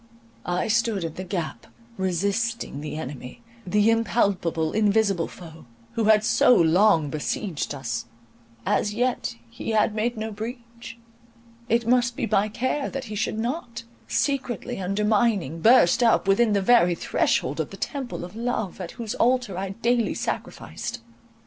I 0.47 0.67
stood 0.67 1.03
in 1.03 1.13
the 1.13 1.23
gap, 1.23 1.67
resisting 1.95 2.81
the 2.81 2.95
enemy—the 2.97 3.91
impalpable, 3.91 4.71
invisible 4.71 5.27
foe, 5.27 5.67
who 5.91 6.05
had 6.05 6.23
so 6.23 6.55
long 6.55 7.11
besieged 7.11 7.75
us—as 7.75 8.95
yet 8.95 9.35
he 9.47 9.69
had 9.69 9.93
made 9.93 10.17
no 10.17 10.31
breach: 10.31 10.97
it 11.69 11.85
must 11.87 12.15
be 12.15 12.25
my 12.25 12.49
care 12.49 12.89
that 12.89 13.03
he 13.13 13.15
should 13.15 13.37
not, 13.37 13.83
secretly 14.07 14.79
undermining, 14.81 15.61
burst 15.61 16.01
up 16.01 16.27
within 16.27 16.53
the 16.53 16.63
very 16.63 16.95
threshold 16.95 17.59
of 17.59 17.69
the 17.69 17.77
temple 17.77 18.25
of 18.25 18.35
love, 18.35 18.81
at 18.81 18.93
whose 18.93 19.13
altar 19.13 19.55
I 19.55 19.69
daily 19.69 20.15
sacrificed. 20.15 21.01